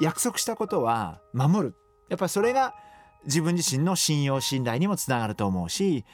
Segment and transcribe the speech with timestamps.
[0.00, 1.74] 約束したことは守る
[2.08, 2.74] やっぱりそれが
[3.24, 6.04] 自分自身の信用信頼にもつながると思うし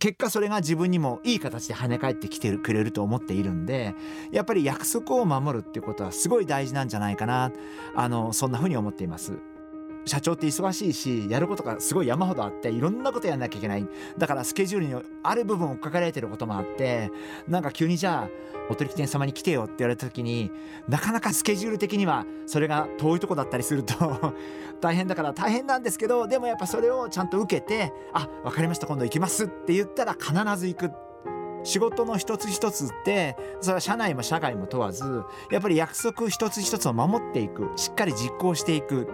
[0.00, 3.94] 結果それが自分にもいい形で跳ね返ってきてくれると思っているんで
[4.32, 7.52] やっぱり約束を守るっていうことはすごい大事なんじゃないかな
[7.96, 9.38] あのそんなふうに思っています。
[10.08, 17.10] 社長って忙しいしやることがすごい山ほどあっていろんなことやんなきゃいけないだからスケジュールにある部分を書かれてることもあって
[17.46, 20.50] なんか急にじゃあお取引店様に来てよって言われた時に
[20.88, 24.34] なかなかスケジュール的にはそれが遠いとこだったりすると
[24.80, 31.07] 大変だから大変なんですけどでもやっぱそれをちゃんと受けて「あ分かりました今度行きます」って言ったら必ず行く。
[31.68, 39.06] 仕事の一つ一つってそれは社内も社外も問わずやっぱり約束一つ一つを守っていくしっかり実行していく、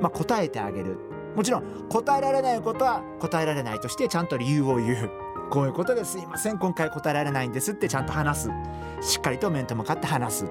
[0.00, 0.96] まあ、答えてあげる。
[1.36, 5.10] もちろん答えられないことは答えられないとしてちゃんと理由を言う。
[5.50, 8.50] こういうことですいません今回答えられないんですってちゃんと話す。
[9.02, 10.46] しっかりと面と向かって話す。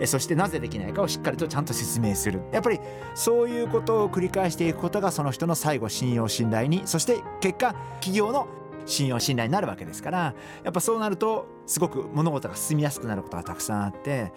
[0.00, 2.42] えそしてなぜできないかをしっかりとちゃんと説明する。
[2.52, 2.80] やっぱり
[3.14, 8.48] そういうことを繰り返していくことがその人の最後信用信頼にそして結果企業の
[8.90, 14.32] 信用信頼になるわけですからやっぱそうなるとすごく物事が進みやすくなることがたくさんあって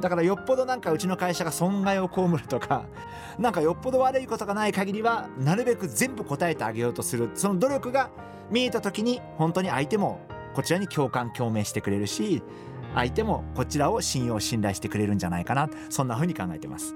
[0.00, 2.86] だからよっぽどなんかうちの会社が損害を被るとか
[3.38, 7.30] なんかよっぽど悪いことがない限りはなるべく全部答えてあげようとする。
[7.34, 8.10] その努力が
[8.50, 10.20] 見えた時に本当に相手も
[10.54, 12.42] こちらに共感共鳴してくれるし
[12.94, 15.68] 相手もこちらを信用信頼してくれるんじゃないかな。
[15.90, 16.94] そんな風に考えてます。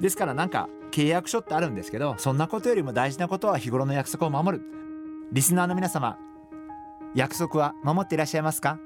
[0.00, 4.83] ですからなんか契約書ってあるんですけどそんなことよりも大事なことは日頃の約束を守る。
[5.34, 6.16] リスナーの皆様
[7.12, 8.78] 約束は守っていらっしゃいますか？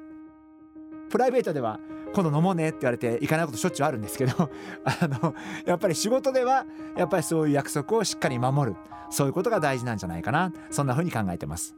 [1.10, 1.78] プライベートでは
[2.14, 4.32] 今度飲もうねって言われて行かないことしょっちゅうあるんですけど
[4.82, 5.34] あの
[5.66, 6.64] やっぱり仕事では
[6.96, 8.76] やっぱりそういう約束をしっかり守る。
[9.10, 10.50] そういうことが大事なんじゃないかな。
[10.70, 11.74] そんな風に考えてます。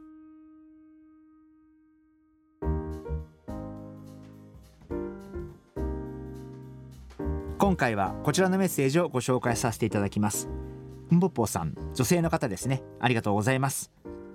[7.57, 10.47] 今回はこちらのメッセージをご紹介させていただきます。
[11.13, 12.81] んぼっぽさん女性の方ですね。
[13.01, 13.91] ありがとうございます。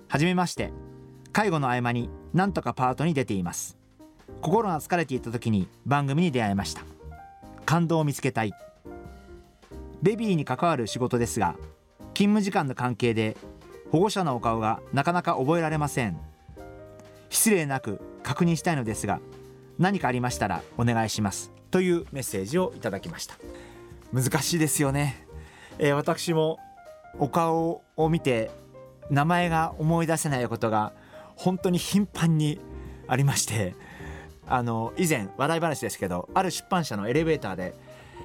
[0.09, 0.71] はじめまして。
[1.33, 3.77] 介護の合間になんとかパートに出ています。
[4.41, 6.81] 心が疲れていた時に番組に出会いました。
[7.65, 8.53] 感動を見つけたい。
[10.01, 11.55] ベビーに関わる仕事ですが
[12.13, 13.35] 勤務時間の関係で
[13.91, 16.17] 保護者のお顔がなかなか覚えられません。
[17.29, 19.19] 失礼なく確認したいのですが
[19.77, 21.51] 何かありましたらお願いします。
[21.69, 23.35] というメッセージをいただきました。
[24.13, 25.27] 難しいですよね、
[25.79, 26.59] えー、私も
[27.19, 28.49] お顔を見て
[29.09, 30.93] 名前が思い出せないことが
[31.35, 32.59] 本当に頻繁に
[33.07, 33.75] ありまして
[34.47, 37.75] あの以前笑い話ですけどある出版社のエレベーターで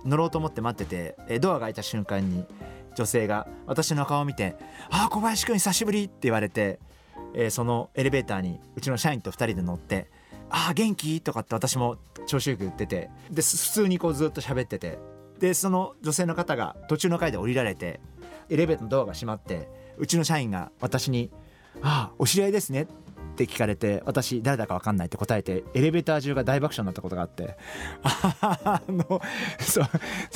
[0.04, 2.46] 乗ろうと思って待っててドアが開いた瞬間に
[2.94, 4.56] 女性が私の顔を見て
[4.90, 6.78] 「ああ小林くん久しぶり」って言われて、
[7.34, 10.10] え、そのエレベーターにうちの社員と2人で乗って
[10.50, 14.98] 「ああ元気?」とかって私も調子よく言っててで普通にこうずっと喋ってて
[15.38, 18.00] でその女性の方が途中の階で降りられて
[18.48, 21.30] エレベーターのドアが閉まってうちの社員が私に
[21.82, 22.86] 「ああお知り合いですね」
[23.32, 27.56] って聞かれて私誰だか分かんないって答えてエレベーター中が大爆笑になったことがあって。
[28.04, 29.20] あの
[29.58, 29.86] そう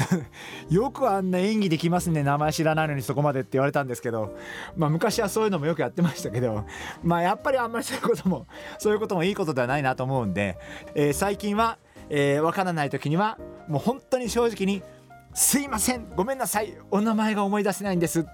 [0.73, 2.23] よくあんな演技できますね。
[2.23, 4.35] 名前知らないのにそこまでって言われたんですけど、
[4.77, 6.65] まあ、昔はそういうのもよくやってましたけど、
[7.03, 8.47] まあ、やっぱりあんまりそういうことも
[8.79, 10.59] そういうこともいいことではないなと思うんで、
[10.95, 13.39] えー、最近は、えー、分からない時には
[13.69, 14.83] もう本当に正直に
[15.35, 18.27] 「すいませんごめんなさいお名前が思い出せないんです」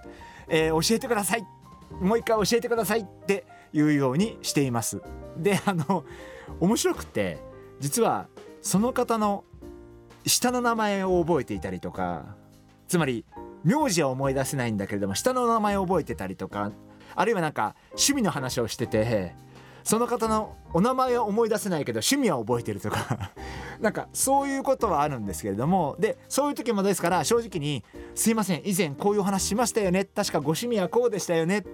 [0.49, 1.47] えー、教えてください。
[2.01, 5.01] もう一回教えてくださいっていうようにしています。
[5.37, 6.05] であの
[6.61, 7.39] 面白くて
[7.81, 8.29] 実は
[8.61, 9.45] その方の
[10.27, 12.37] 下の名前を覚えていたりとか
[12.87, 13.25] つまり
[13.65, 16.73] 名字は思い出せないんだけれども下の名前を覚えてたりとか
[17.15, 19.35] あるいはなんか趣味の話をしてて
[19.85, 23.31] その方のお名前は思い出せないけど趣味は覚えてるとか。
[23.81, 25.97] なんかそういうことはあるんですけれども。
[25.99, 27.85] でそういう時もですから正直に
[28.15, 28.63] 「すいません。
[28.65, 30.05] 以前こういうお話しましたよね。
[30.05, 31.65] 確かご趣味はこうでしたよね」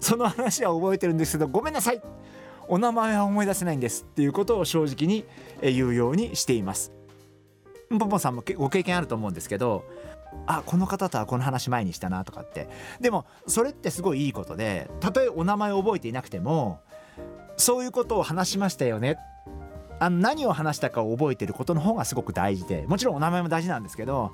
[0.00, 2.02] その話は覚えてるんですけどごめんなさい。
[2.68, 4.02] お名前は思い出せないんです。
[4.02, 5.24] っていうことを正直に
[5.62, 6.95] 言うようにしています。
[7.90, 9.84] ポンポンさんもご経験あると思うんですけど
[10.46, 12.68] あこの方とはこの話前にしたなとかって。
[13.00, 16.80] でもそれってすごいいいことでたとえお名前を覚えていなくても
[17.56, 19.18] そういうことを話しましたよね。
[19.98, 24.32] あの何を話したかを覚えてることの方がすごく大事でもちろんお名前も大事なんですけど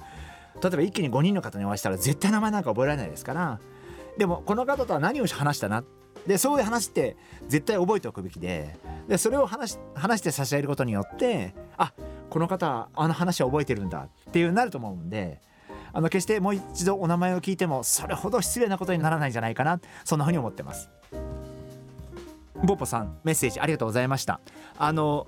[0.61, 3.61] 例えば一気に5人の方にお会いしたら絶対名前なんか覚えられないですから。
[4.19, 5.85] でもこの方とは何を話したな？
[6.27, 7.17] でそういう話って
[7.49, 8.77] 絶対覚えておくべきで
[9.09, 11.93] でそれを話話して差し上げることによってあ
[12.33, 15.43] この方あの話は覚えてるんだっていうなると思うんで
[15.93, 20.89] あの決してもう一度お名前を聞いてもそれほど失礼なことにならないんじゃないかなそんなふうに思ってます。
[22.65, 24.41] ボッポさんメッセージありがとうございました。
[24.79, 25.27] あの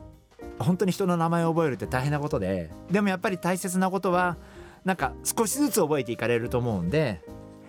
[0.58, 4.38] 本当に人の名前を覚えるって大変なことででもやっぱり大切なことは
[4.86, 7.20] なんか少しずつ覚えていかれると思うんで、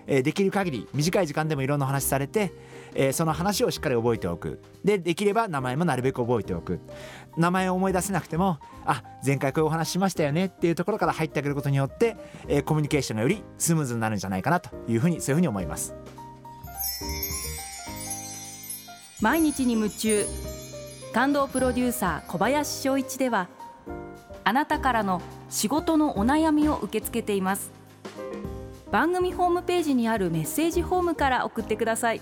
[0.08, 2.54] えー、できる限り短い時間でもいろんな話されて、
[2.96, 4.62] えー、その話をしっかり覚えておく。
[4.84, 6.80] でできれば名前もなるべく覚えておく。
[7.38, 12.16] 名前を思い出せなくてもあ前回こういうお話しましたよねっていうところから入ってあげることによって、
[12.48, 15.94] えー、コミュニケーションがよりスムーズになるんじゃないかなというふうにそういうふうに思います。
[19.22, 20.26] 毎日に夢中。
[21.14, 23.48] 感動プロデューサー小林翔一では
[24.44, 27.72] あなたからの仕事のお悩みを受け付けています。
[28.92, 32.22] 番組ホームページにあるメッセージホームから送ってください。